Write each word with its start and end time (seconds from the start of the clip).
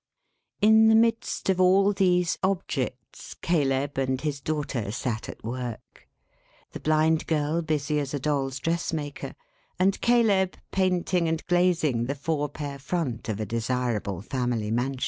In 0.61 0.87
the 0.87 0.95
midst 0.95 1.47
of 1.47 1.61
all 1.61 1.93
these 1.93 2.35
objects, 2.41 3.35
Caleb 3.35 3.99
and 3.99 4.19
his 4.19 4.41
daughter 4.41 4.89
sat 4.91 5.29
at 5.29 5.43
work. 5.43 6.09
The 6.71 6.79
Blind 6.79 7.27
Girl 7.27 7.61
busy 7.61 7.99
as 7.99 8.11
a 8.15 8.19
Doll's 8.19 8.57
dressmaker; 8.57 9.35
and 9.77 10.01
Caleb 10.01 10.57
painting 10.71 11.27
and 11.27 11.45
glazing 11.45 12.05
the 12.05 12.15
four 12.15 12.49
pair 12.49 12.79
front 12.79 13.29
of 13.29 13.39
a 13.39 13.45
desirable 13.45 14.23
family 14.23 14.71
mansion. 14.71 14.99